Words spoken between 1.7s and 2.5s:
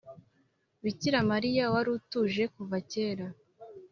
warutuje